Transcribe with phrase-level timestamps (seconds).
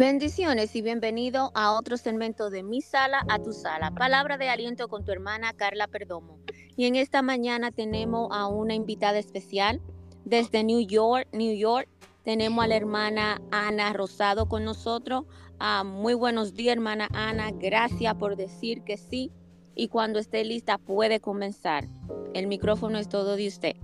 [0.00, 3.90] Bendiciones y bienvenido a otro segmento de Mi Sala a tu Sala.
[3.90, 6.38] Palabra de aliento con tu hermana Carla Perdomo.
[6.74, 9.82] Y en esta mañana tenemos a una invitada especial
[10.24, 11.86] desde New York, New York.
[12.24, 15.26] Tenemos a la hermana Ana Rosado con nosotros.
[15.58, 17.50] Ah, muy buenos días, hermana Ana.
[17.50, 19.30] Gracias por decir que sí.
[19.74, 21.84] Y cuando esté lista puede comenzar.
[22.32, 23.76] El micrófono es todo de usted.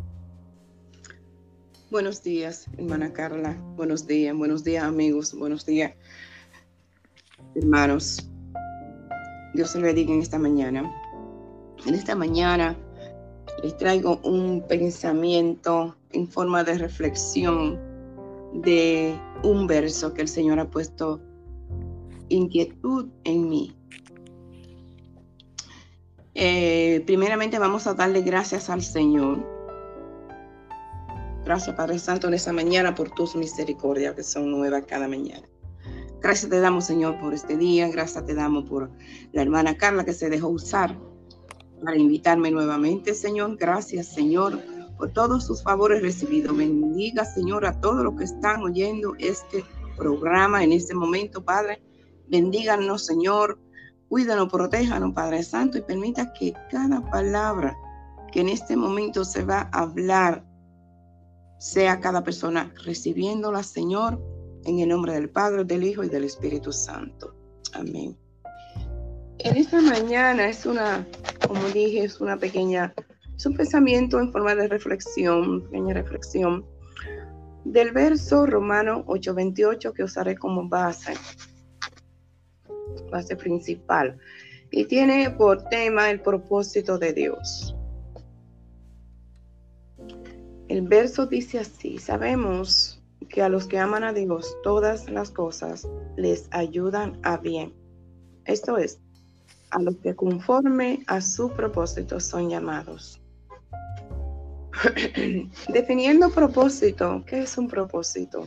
[1.89, 3.57] Buenos días, hermana Carla.
[3.77, 5.33] Buenos días, buenos días, amigos.
[5.33, 5.93] Buenos días,
[7.55, 8.29] hermanos.
[9.55, 10.93] Dios se bendiga en esta mañana.
[11.87, 12.77] En esta mañana
[13.63, 17.79] les traigo un pensamiento en forma de reflexión
[18.53, 21.21] de un verso que el Señor ha puesto
[22.29, 23.77] inquietud en mí.
[26.35, 29.56] Eh, primeramente vamos a darle gracias al Señor
[31.47, 35.47] Gracias, Padre Santo, en esta mañana por tus misericordias que son nuevas cada mañana.
[36.21, 37.87] Gracias te damos, Señor, por este día.
[37.87, 38.91] Gracias te damos por
[39.31, 40.99] la hermana Carla que se dejó usar
[41.85, 43.57] para invitarme nuevamente, Señor.
[43.59, 44.59] Gracias, Señor,
[44.99, 46.57] por todos sus favores recibidos.
[46.57, 49.65] Bendiga, Señor, a todos los que están oyendo este
[49.97, 51.81] programa en este momento, Padre.
[52.27, 53.61] Bendíganos, Señor.
[54.09, 57.77] Cuídanos, protéjanos, Padre Santo, y permita que cada palabra
[58.33, 60.45] que en este momento se va a hablar
[61.59, 64.21] sea cada persona recibiéndola, Señor,
[64.65, 67.35] en el nombre del Padre, del Hijo y del Espíritu Santo.
[67.73, 68.17] Amén.
[69.39, 71.07] En esta mañana es una,
[71.47, 72.95] como dije, es una pequeña,
[73.37, 76.65] es un pensamiento en forma de reflexión, pequeña reflexión
[77.65, 81.15] del verso romano 8:28 que usaré como base,
[83.11, 84.19] base principal,
[84.71, 87.76] y tiene por tema el propósito de Dios.
[90.77, 95.89] El verso dice así, sabemos que a los que aman a Dios todas las cosas
[96.19, 97.73] les ayudan a bien.
[98.45, 99.01] Esto es,
[99.71, 103.23] a los que conforme a su propósito son llamados.
[105.73, 108.47] Definiendo propósito, ¿qué es un propósito?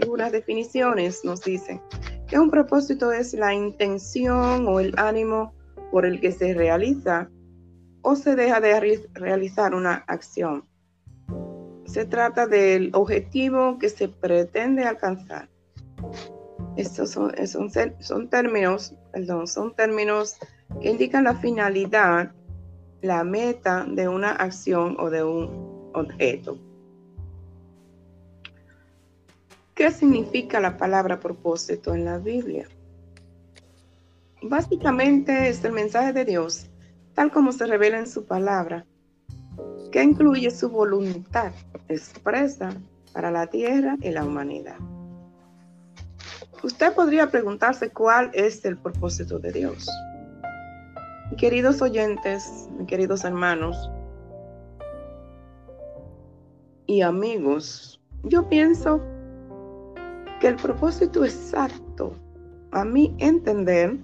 [0.00, 1.82] Algunas definiciones nos dicen
[2.28, 5.52] que un propósito es la intención o el ánimo
[5.90, 7.28] por el que se realiza
[8.02, 10.69] o se deja de realizar una acción
[11.90, 15.48] se trata del objetivo que se pretende alcanzar.
[16.76, 20.36] Estos son, términos, perdón, son términos
[20.80, 22.30] que indican la finalidad,
[23.02, 26.58] la meta de una acción o de un objeto.
[29.74, 32.68] ¿Qué significa la palabra propósito en la Biblia?
[34.42, 36.66] Básicamente es el mensaje de Dios,
[37.14, 38.86] tal como se revela en su palabra,
[39.92, 41.52] que incluye su voluntad
[41.88, 42.70] expresa
[43.12, 44.76] para la tierra y la humanidad.
[46.62, 49.88] Usted podría preguntarse cuál es el propósito de Dios.
[51.38, 53.90] Queridos oyentes, queridos hermanos
[56.86, 59.00] y amigos, yo pienso
[60.40, 62.12] que el propósito exacto,
[62.72, 63.96] a mi entender,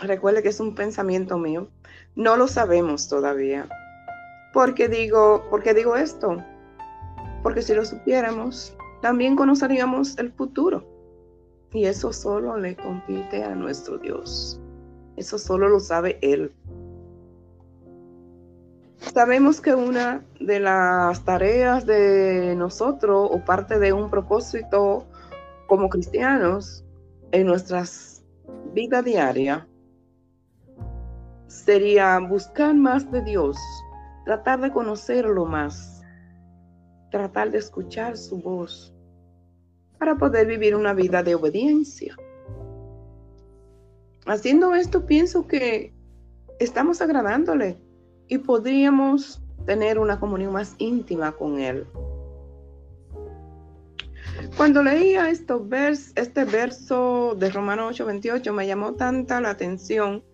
[0.00, 1.68] recuerde que es un pensamiento mío,
[2.14, 3.68] no lo sabemos todavía.
[4.56, 5.44] Porque digo,
[5.74, 6.42] digo esto?
[7.42, 10.82] Porque si lo supiéramos, también conoceríamos el futuro.
[11.74, 14.58] Y eso solo le compite a nuestro Dios.
[15.16, 16.54] Eso solo lo sabe Él.
[18.96, 25.04] Sabemos que una de las tareas de nosotros o parte de un propósito
[25.66, 26.82] como cristianos
[27.30, 28.24] en nuestras
[28.72, 29.68] vida diaria
[31.46, 33.58] sería buscar más de Dios,
[34.26, 36.02] tratar de conocerlo más,
[37.12, 38.92] tratar de escuchar su voz
[40.00, 42.16] para poder vivir una vida de obediencia.
[44.26, 45.94] Haciendo esto pienso que
[46.58, 47.78] estamos agradándole
[48.26, 51.86] y podríamos tener una comunión más íntima con Él.
[54.56, 60.24] Cuando leía este verso de Romano 8:28 me llamó tanta la atención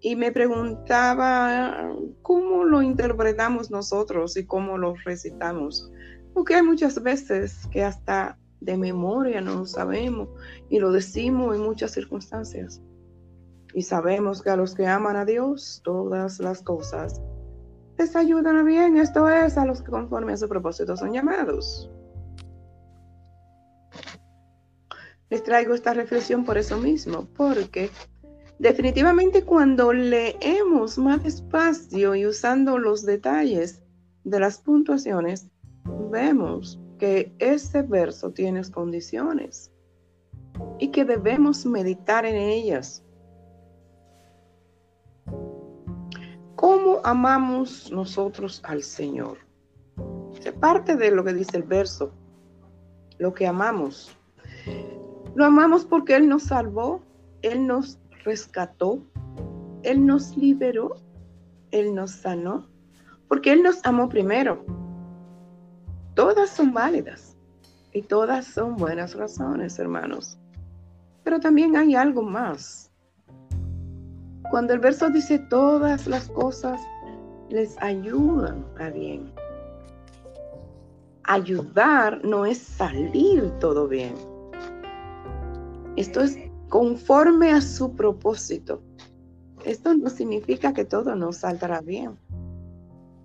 [0.00, 1.90] y me preguntaba
[2.22, 5.90] cómo lo interpretamos nosotros y cómo lo recitamos.
[6.34, 10.28] Porque hay muchas veces que hasta de memoria no lo sabemos
[10.68, 12.80] y lo decimos en muchas circunstancias.
[13.74, 17.20] Y sabemos que a los que aman a Dios, todas las cosas
[17.98, 18.96] les ayudan a bien.
[18.96, 21.90] Esto es a los que conforme a su propósito son llamados.
[25.30, 27.90] Les traigo esta reflexión por eso mismo, porque
[28.58, 33.82] Definitivamente cuando leemos más despacio y usando los detalles
[34.24, 35.48] de las puntuaciones,
[36.10, 39.70] vemos que ese verso tiene condiciones.
[40.80, 43.04] y que debemos meditar en ellas.
[46.56, 49.38] ¿Cómo amamos nosotros al Señor?
[50.40, 52.12] Se parte de lo que dice el verso,
[53.18, 54.16] lo que amamos.
[55.34, 57.00] Lo amamos porque Él nos salvó,
[57.42, 59.02] Él nos rescató,
[59.82, 60.96] Él nos liberó,
[61.70, 62.66] Él nos sanó,
[63.26, 64.66] porque Él nos amó primero.
[66.14, 67.38] Todas son válidas
[67.94, 70.38] y todas son buenas razones, hermanos.
[71.24, 72.90] Pero también hay algo más.
[74.50, 76.78] Cuando el verso dice todas las cosas
[77.48, 79.32] les ayudan a bien.
[81.24, 84.14] Ayudar no es salir todo bien.
[85.96, 88.82] Esto es conforme a su propósito.
[89.64, 92.18] Esto no significa que todo nos saldrá bien.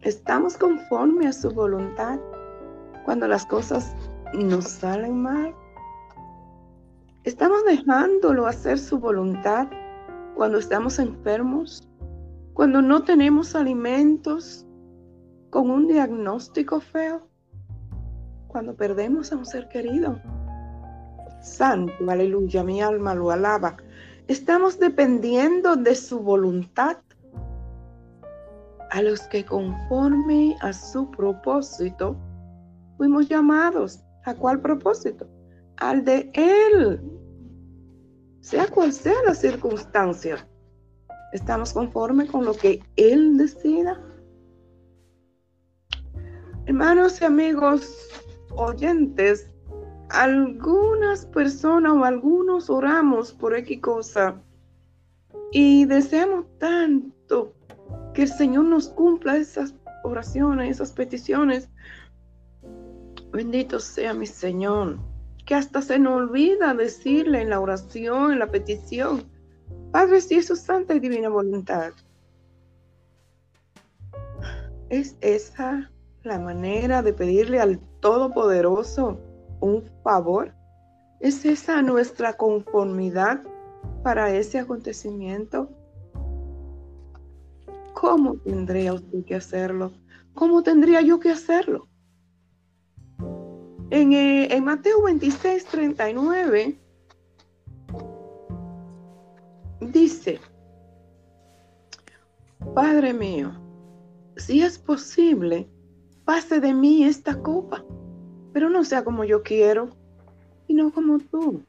[0.01, 2.19] Estamos conforme a su voluntad
[3.05, 3.95] cuando las cosas
[4.33, 5.53] nos salen mal.
[7.23, 9.67] Estamos dejándolo hacer su voluntad
[10.35, 11.87] cuando estamos enfermos,
[12.53, 14.65] cuando no tenemos alimentos,
[15.49, 17.27] con un diagnóstico feo,
[18.47, 20.19] cuando perdemos a un ser querido.
[21.43, 23.75] Santo, aleluya, mi alma lo alaba.
[24.27, 26.97] Estamos dependiendo de su voluntad.
[28.91, 32.15] A los que conforme a su propósito
[32.97, 34.01] fuimos llamados.
[34.23, 35.27] ¿A cuál propósito?
[35.77, 37.01] Al de Él.
[38.39, 40.47] Sea cual sea la circunstancia.
[41.33, 44.01] Estamos conformes con lo que Él decida.
[46.67, 48.07] Hermanos y amigos
[48.55, 49.52] oyentes,
[50.09, 54.35] algunas personas o algunos oramos por X cosa
[55.51, 57.53] y deseamos tanto
[58.13, 61.69] que el Señor nos cumpla esas oraciones, esas peticiones.
[63.31, 64.99] Bendito sea mi Señor,
[65.45, 69.23] que hasta se nos olvida decirle en la oración, en la petición,
[69.91, 71.93] Padre, si es su santa y divina voluntad.
[74.89, 75.91] Es esa
[76.23, 79.19] la manera de pedirle al Todopoderoso
[79.63, 80.53] un favor?
[81.19, 83.41] ¿Es esa nuestra conformidad
[84.03, 85.69] para ese acontecimiento?
[87.93, 89.93] ¿Cómo tendría usted que hacerlo?
[90.33, 91.87] ¿Cómo tendría yo que hacerlo?
[93.89, 96.77] En, eh, Mateo 26, 39
[99.79, 100.39] dice,
[102.73, 103.51] Padre mío,
[104.35, 105.69] si es posible,
[106.25, 107.85] pase de mí esta copa
[108.53, 109.89] pero no sea como yo quiero,
[110.67, 111.63] sino como tú.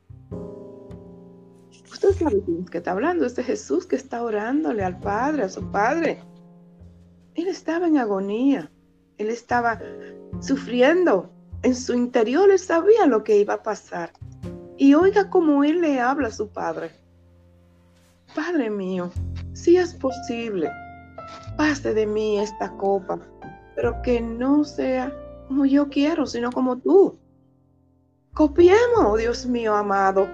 [1.90, 6.22] Usted sabe que está hablando, este Jesús que está orándole al Padre, a su Padre.
[7.34, 8.70] Él estaba en agonía,
[9.18, 9.80] él estaba
[10.40, 11.30] sufriendo.
[11.62, 14.12] En su interior él sabía lo que iba a pasar.
[14.76, 16.90] Y oiga cómo él le habla a su Padre.
[18.34, 19.10] Padre mío,
[19.52, 20.68] si es posible,
[21.56, 23.20] pase de mí esta copa,
[23.76, 25.12] pero que no sea
[25.48, 27.18] como yo quiero, sino como tú.
[28.32, 30.28] Copiemos, Dios mío amado.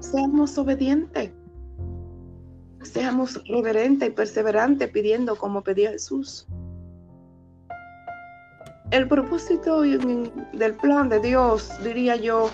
[0.00, 1.32] Seamos obedientes.
[2.82, 6.46] Seamos reverentes y perseverantes pidiendo como pedía Jesús.
[8.90, 12.48] El propósito del plan de Dios, diría yo,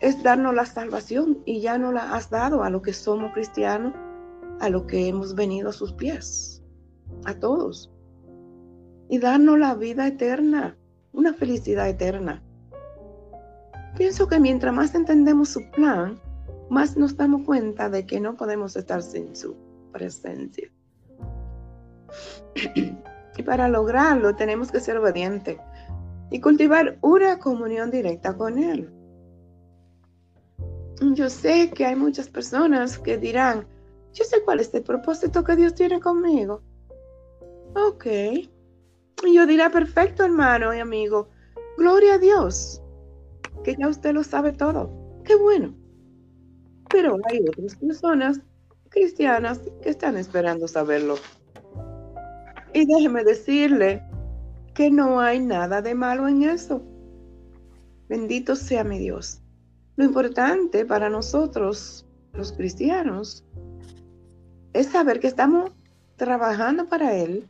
[0.00, 3.94] es darnos la salvación y ya no la has dado a los que somos cristianos,
[4.58, 6.64] a los que hemos venido a sus pies,
[7.26, 7.90] a todos
[9.10, 10.76] y darnos la vida eterna,
[11.12, 12.42] una felicidad eterna.
[13.96, 16.20] Pienso que mientras más entendemos su plan,
[16.70, 19.56] más nos damos cuenta de que no podemos estar sin su
[19.92, 20.70] presencia.
[23.36, 25.56] Y para lograrlo tenemos que ser obedientes
[26.30, 28.90] y cultivar una comunión directa con Él.
[31.14, 33.66] Yo sé que hay muchas personas que dirán,
[34.12, 36.60] yo sé cuál es el propósito que Dios tiene conmigo.
[37.74, 38.06] Ok,
[39.26, 41.28] y yo diré, perfecto, hermano y amigo,
[41.76, 42.82] gloria a Dios,
[43.64, 44.90] que ya usted lo sabe todo.
[45.24, 45.74] Qué bueno.
[46.88, 48.40] Pero hay otras personas
[48.88, 51.16] cristianas que están esperando saberlo.
[52.72, 54.02] Y déjeme decirle
[54.74, 56.82] que no hay nada de malo en eso.
[58.08, 59.40] Bendito sea mi Dios.
[59.96, 63.44] Lo importante para nosotros, los cristianos,
[64.72, 65.72] es saber que estamos
[66.16, 67.48] trabajando para Él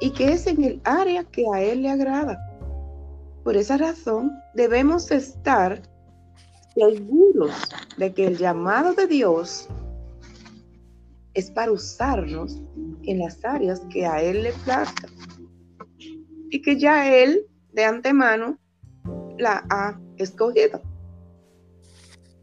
[0.00, 2.38] y que es en el área que a Él le agrada.
[3.44, 5.82] Por esa razón, debemos estar
[6.74, 7.52] seguros
[7.96, 9.68] de que el llamado de Dios
[11.34, 12.60] es para usarnos
[13.04, 15.08] en las áreas que a Él le plazca
[16.50, 18.58] y que ya Él de antemano
[19.38, 20.80] la ha escogido.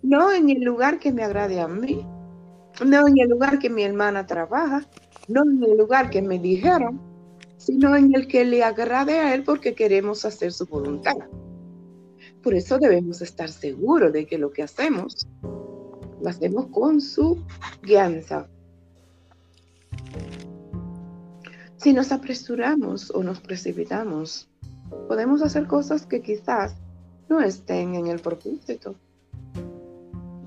[0.02, 2.06] no en el lugar que me agrade a mí,
[2.86, 4.86] no en el lugar que mi hermana trabaja,
[5.28, 7.07] no en el lugar que me dijeron,
[7.68, 11.18] sino en el que le agrade a Él porque queremos hacer su voluntad.
[12.42, 17.44] Por eso debemos estar seguros de que lo que hacemos, lo hacemos con su
[17.84, 18.48] guianza.
[21.76, 24.50] Si nos apresuramos o nos precipitamos,
[25.10, 26.74] podemos hacer cosas que quizás
[27.28, 28.96] no estén en el propósito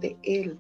[0.01, 0.59] de Él.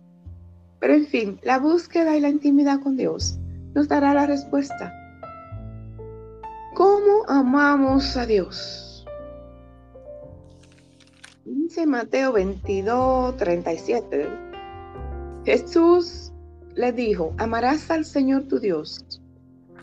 [0.79, 3.39] Pero en fin, la búsqueda y la intimidad con Dios
[3.75, 5.00] nos dará la respuesta.
[6.81, 9.05] ¿Cómo amamos a Dios?
[11.45, 14.27] Dice Mateo 22, 37.
[15.45, 16.33] Jesús
[16.75, 19.21] le dijo, amarás al Señor tu Dios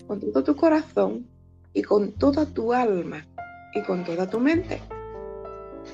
[0.07, 1.27] con todo tu corazón
[1.71, 3.27] y con toda tu alma
[3.75, 4.81] y con toda tu mente.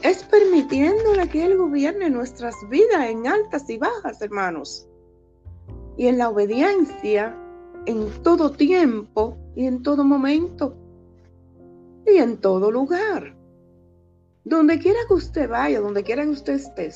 [0.03, 4.87] Es permitiéndole que Él gobierne nuestras vidas en altas y bajas, hermanos.
[5.97, 7.37] Y en la obediencia
[7.87, 10.77] en todo tiempo y en todo momento
[12.05, 13.35] y en todo lugar.
[14.43, 16.91] Donde quiera que usted vaya, donde quiera que usted esté,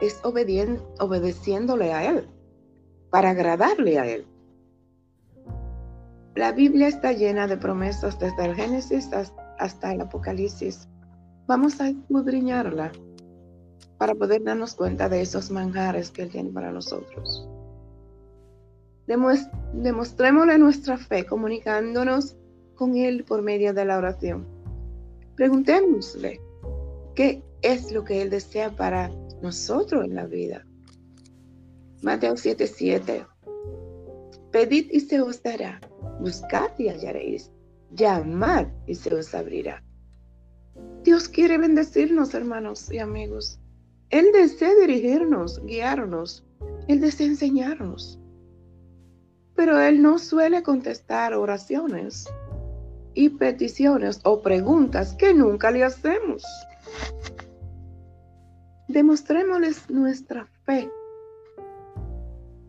[0.00, 2.28] es obedeciéndole a Él,
[3.10, 4.26] para agradarle a Él.
[6.34, 9.10] La Biblia está llena de promesas desde el Génesis
[9.58, 10.88] hasta el Apocalipsis.
[11.46, 12.92] Vamos a escudriñarla
[13.96, 17.48] para poder darnos cuenta de esos manjares que Él tiene para nosotros.
[19.08, 22.36] Demostrémosle nuestra fe comunicándonos
[22.78, 24.46] con Él por medio de la oración.
[25.34, 26.40] Preguntémosle
[27.16, 29.10] qué es lo que Él desea para
[29.42, 30.64] nosotros en la vida.
[32.02, 33.26] Mateo 7:7.
[34.52, 35.80] Pedid y se os dará,
[36.20, 37.50] buscad y hallaréis,
[37.90, 39.82] llamad y se os abrirá.
[41.02, 43.58] Dios quiere bendecirnos, hermanos y amigos.
[44.10, 46.46] Él desea dirigirnos, guiarnos.
[46.86, 48.18] Él desea enseñarnos
[49.58, 52.32] pero Él no suele contestar oraciones
[53.18, 56.44] y peticiones o preguntas que nunca le hacemos.
[58.86, 60.88] Demostrémosles nuestra fe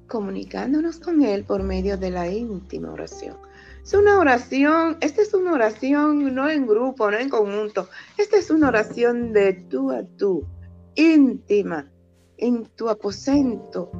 [0.07, 3.37] comunicándonos con Él por medio de la íntima oración.
[3.83, 7.87] Es una oración, esta es una oración no en grupo, no en conjunto,
[8.17, 10.47] esta es una oración de tú a tú,
[10.95, 11.91] íntima,
[12.37, 13.91] en tu aposento,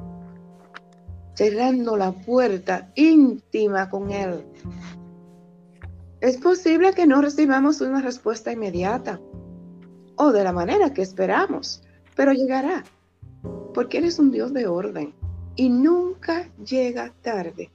[1.35, 4.43] cerrando la puerta íntima con Él.
[6.21, 9.19] Es posible que no recibamos una respuesta inmediata
[10.15, 11.81] o de la manera que esperamos,
[12.15, 12.83] pero llegará,
[13.73, 15.13] porque eres un Dios de orden
[15.55, 17.71] y nunca llega tarde.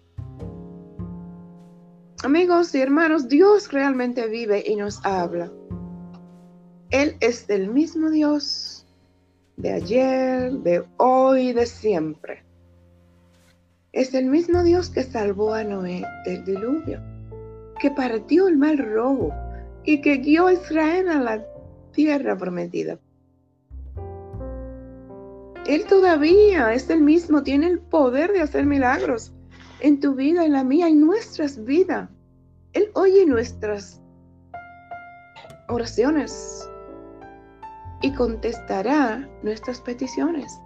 [2.22, 5.50] Amigos y hermanos, Dios realmente vive y nos habla.
[6.90, 8.86] Él es el mismo Dios
[9.56, 12.44] de ayer, de hoy, de siempre
[13.94, 17.00] es el mismo Dios que salvó a Noé del diluvio,
[17.84, 19.30] que partió el mar rojo
[19.84, 21.44] y que guió a Israel a la
[21.92, 22.98] tierra prometida.
[25.66, 29.34] Él todavía es el mismo, tiene el poder de hacer milagros
[29.80, 32.08] en tu vida, en la mía, en nuestras vidas.
[32.72, 34.00] Él oye nuestras
[35.68, 36.66] oraciones
[38.00, 40.58] y contestará nuestras peticiones.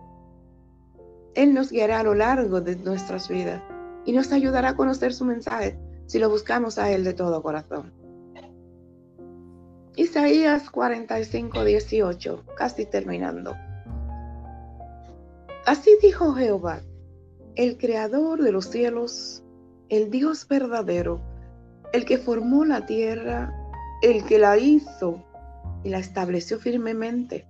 [1.35, 3.61] Él nos guiará a lo largo de nuestras vidas
[4.05, 5.77] y nos ayudará a conocer su mensaje
[6.09, 7.93] si lo buscamos a Él de todo corazón.
[9.95, 13.55] Isaías 45, 18, casi terminando.
[15.67, 16.81] Así dijo Jehová,
[17.57, 19.45] el creador de los cielos,
[19.91, 21.21] el Dios verdadero,
[21.93, 23.53] el que formó la tierra,
[24.01, 25.23] el que la hizo
[25.85, 27.47] y la estableció firmemente.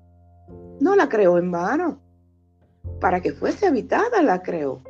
[0.80, 2.00] No la creó en vano
[3.00, 4.82] para que fuese habitada la creó.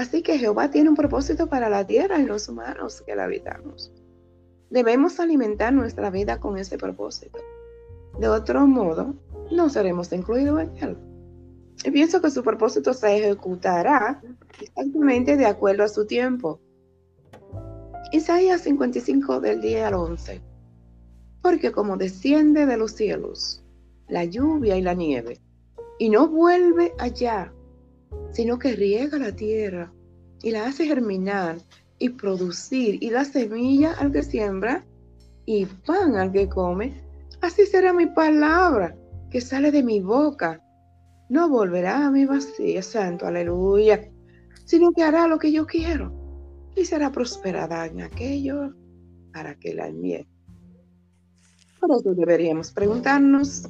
[0.00, 3.92] Así que Jehová tiene un propósito para la tierra y los humanos que la habitamos.
[4.70, 7.38] Debemos alimentar nuestra vida con ese propósito.
[8.18, 9.14] De otro modo,
[9.52, 10.96] no seremos incluidos en él.
[11.84, 14.22] Y pienso que su propósito se ejecutará
[14.58, 16.62] exactamente de acuerdo a su tiempo.
[18.10, 20.40] Isaías 55 del 10 al 11.
[21.42, 23.62] Porque como desciende de los cielos
[24.08, 25.42] la lluvia y la nieve,
[25.98, 27.52] y no vuelve allá,
[28.32, 29.92] sino que riega la tierra
[30.42, 31.58] y la hace germinar
[31.98, 34.84] y producir y da semilla al que siembra
[35.44, 37.02] y pan al que come.
[37.40, 38.96] Así será mi palabra
[39.30, 40.62] que sale de mi boca.
[41.28, 44.10] No volverá a mi vacía, santo, aleluya,
[44.64, 46.12] sino que hará lo que yo quiero
[46.74, 48.74] y será prosperada en aquello
[49.32, 50.26] para que la envíe.
[51.80, 53.68] Por eso deberíamos preguntarnos,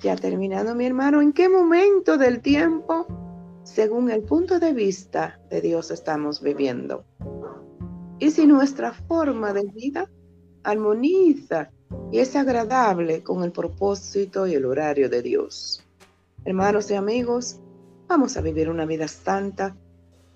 [0.00, 3.06] Ya terminando, mi hermano, ¿en qué momento del tiempo,
[3.62, 7.04] según el punto de vista de Dios, estamos viviendo?
[8.18, 10.10] Y si nuestra forma de vida
[10.62, 11.70] armoniza
[12.10, 15.82] y es agradable con el propósito y el horario de Dios.
[16.44, 17.60] Hermanos y amigos,
[18.08, 19.76] vamos a vivir una vida santa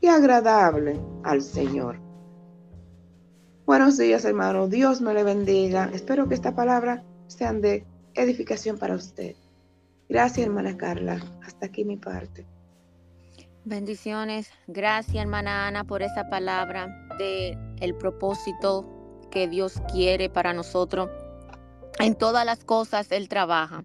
[0.00, 1.99] y agradable al Señor.
[3.67, 4.69] Buenos días, hermano.
[4.69, 5.90] Dios me le bendiga.
[5.93, 9.37] Espero que esta palabra sea de edificación para usted.
[10.11, 11.23] Gracias, hermana Carla.
[11.47, 12.45] Hasta aquí mi parte.
[13.64, 14.50] Bendiciones.
[14.67, 18.85] Gracias, hermana Ana, por esa palabra de el propósito
[19.31, 21.09] que Dios quiere para nosotros.
[22.00, 23.85] En todas las cosas Él trabaja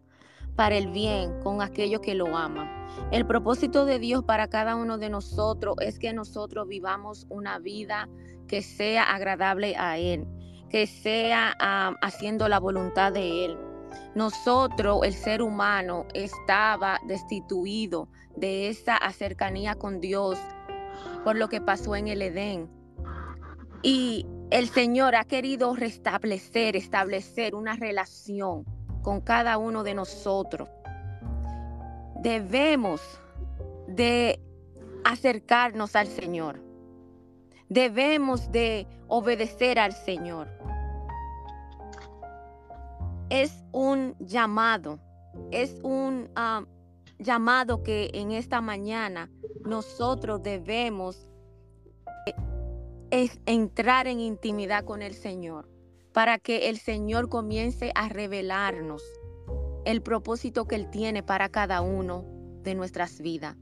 [0.56, 2.72] para el bien con aquellos que lo aman.
[3.12, 8.10] El propósito de Dios para cada uno de nosotros es que nosotros vivamos una vida
[8.48, 10.26] que sea agradable a Él,
[10.72, 11.52] que sea
[12.02, 13.58] haciendo la voluntad de Él.
[14.16, 20.40] Nosotros, el ser humano, estaba destituido de esa cercanía con Dios
[21.24, 22.70] por lo que pasó en el Edén.
[23.82, 28.66] Y el Señor ha querido restablecer, establecer una relación
[29.02, 30.70] con cada uno de nosotros.
[32.22, 33.02] Debemos
[33.88, 34.40] de
[35.04, 36.62] acercarnos al Señor.
[37.70, 40.48] Debemos de obedecer al Señor.
[43.30, 45.00] Es un llamado,
[45.52, 46.66] es un ah,
[47.20, 49.32] llamado que en esta mañana
[49.64, 51.32] nosotros debemos
[53.12, 55.70] es entrar en intimidad con el Señor
[56.14, 59.04] para que el Señor comience a revelarnos
[59.86, 62.26] el propósito que Él tiene para cada uno
[62.64, 63.56] de nuestras vidas.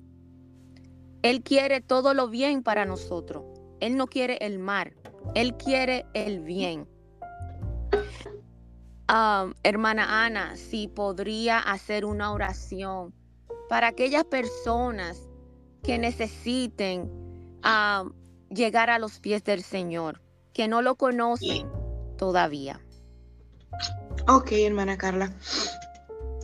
[1.22, 3.43] Él quiere todo lo bien para nosotros.
[3.79, 4.93] Él no quiere el mal.
[5.36, 6.88] Él quiere el bien.
[9.07, 13.13] Hermana Ana, si podría hacer una oración
[13.69, 15.30] para aquellas personas
[15.84, 17.12] que necesiten
[18.49, 20.21] llegar a los pies del Señor,
[20.54, 21.67] que no lo conocen
[22.17, 22.80] todavía.
[24.27, 25.34] Ok, hermana Carla.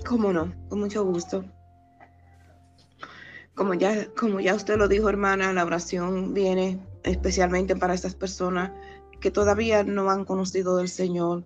[0.08, 1.46] Cómo no, con mucho gusto.
[3.54, 8.72] Como ya, como ya usted lo dijo, hermana, la oración viene especialmente para estas personas
[9.20, 11.46] que todavía no han conocido del Señor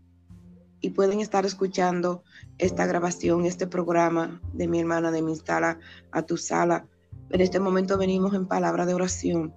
[0.84, 2.24] y pueden estar escuchando
[2.60, 5.80] esta grabación, este programa de mi hermana, de mi sala
[6.12, 6.86] a tu sala.
[7.32, 9.56] En este momento venimos en palabra de oración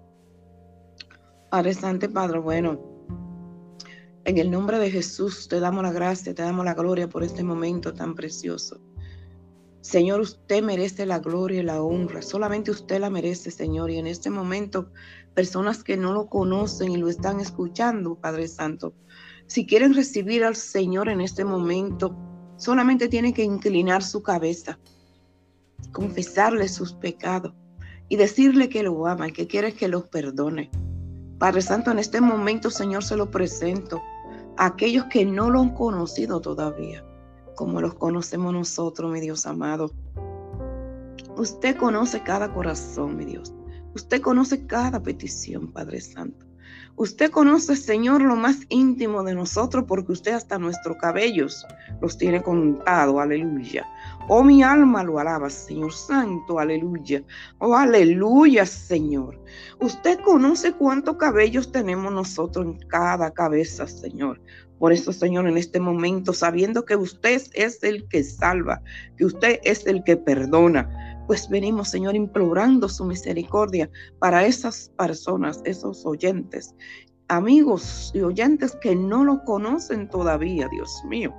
[1.50, 2.78] Padre Santo, Padre bueno,
[4.24, 7.44] en el nombre de Jesús te damos la gracia, te damos la gloria por este
[7.44, 8.80] momento tan precioso.
[9.80, 12.20] Señor, usted merece la gloria y la honra.
[12.20, 13.90] Solamente usted la merece, Señor.
[13.90, 14.90] Y en este momento,
[15.32, 18.94] personas que no lo conocen y lo están escuchando, Padre Santo,
[19.46, 22.16] si quieren recibir al Señor en este momento,
[22.56, 24.78] solamente tienen que inclinar su cabeza,
[25.92, 27.54] confesarle sus pecados
[28.08, 30.70] y decirle que lo ama y que quiere que los perdone.
[31.38, 34.02] Padre Santo, en este momento, Señor, se lo presento
[34.56, 37.04] a aquellos que no lo han conocido todavía,
[37.54, 39.92] como los conocemos nosotros, mi Dios amado.
[41.36, 43.52] Usted conoce cada corazón, mi Dios.
[43.94, 46.45] Usted conoce cada petición, Padre Santo.
[46.98, 51.66] Usted conoce, Señor, lo más íntimo de nosotros porque usted hasta nuestros cabellos
[52.00, 53.20] los tiene contado.
[53.20, 53.86] Aleluya.
[54.28, 56.58] Oh, mi alma lo alaba, Señor Santo.
[56.58, 57.22] Aleluya.
[57.58, 59.38] Oh, aleluya, Señor.
[59.78, 64.40] Usted conoce cuántos cabellos tenemos nosotros en cada cabeza, Señor.
[64.78, 68.82] Por eso, Señor, en este momento, sabiendo que usted es el que salva,
[69.16, 75.60] que usted es el que perdona, pues venimos, Señor, implorando su misericordia para esas personas,
[75.64, 76.74] esos oyentes,
[77.28, 81.34] amigos y oyentes que no lo conocen todavía, Dios mío.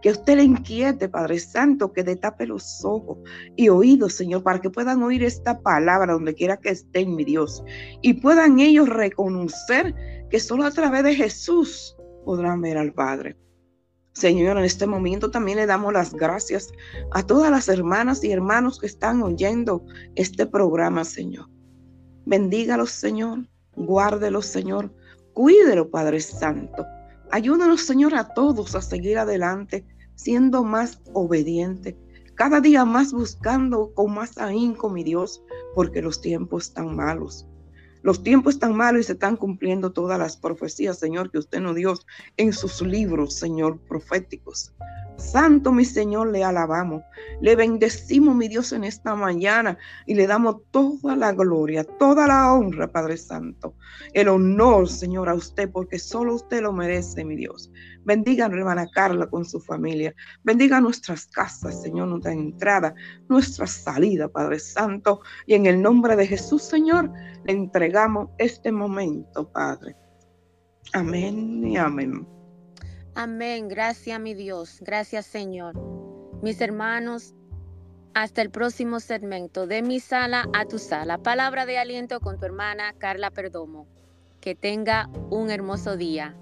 [0.00, 3.18] Que usted le inquiete, Padre Santo, que destape los ojos
[3.54, 7.62] y oídos, Señor, para que puedan oír esta palabra donde quiera que estén, mi Dios,
[8.00, 9.94] y puedan ellos reconocer
[10.28, 13.36] que solo a través de Jesús podrán ver al Padre.
[14.12, 16.70] Señor, en este momento también le damos las gracias
[17.12, 21.48] a todas las hermanas y hermanos que están oyendo este programa, Señor.
[22.26, 23.48] Bendígalos, Señor.
[23.74, 24.94] Guárdelos, Señor.
[25.32, 26.84] Cuídelo, Padre Santo.
[27.30, 31.94] Ayúdanos, Señor, a todos a seguir adelante, siendo más obedientes,
[32.34, 35.42] cada día más buscando con más ahínco, mi Dios,
[35.74, 37.46] porque los tiempos están malos.
[38.02, 41.76] Los tiempos están malos y se están cumpliendo todas las profecías, Señor, que usted nos
[41.76, 41.94] dio
[42.36, 44.72] en sus libros, Señor, proféticos.
[45.22, 47.02] Santo mi Señor, le alabamos,
[47.40, 52.52] le bendecimos, mi Dios, en esta mañana y le damos toda la gloria, toda la
[52.52, 53.74] honra, Padre Santo,
[54.12, 57.70] el honor, Señor, a usted, porque solo usted lo merece, mi Dios.
[58.04, 62.94] Bendiga a hermana Carla con su familia, bendiga nuestras casas, Señor, nuestra entrada,
[63.28, 67.10] nuestra salida, Padre Santo, y en el nombre de Jesús, Señor,
[67.44, 69.96] le entregamos este momento, Padre.
[70.92, 72.26] Amén y amén.
[73.14, 73.68] Amén.
[73.68, 74.78] Gracias, mi Dios.
[74.80, 75.74] Gracias, Señor.
[76.42, 77.34] Mis hermanos,
[78.14, 81.18] hasta el próximo segmento de mi sala a tu sala.
[81.18, 83.86] Palabra de aliento con tu hermana Carla Perdomo.
[84.40, 86.36] Que tenga un hermoso día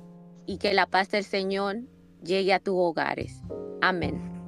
[0.46, 1.80] y que la paz del Señor
[2.22, 3.42] llegue a tus hogares.
[3.83, 4.39] Amén.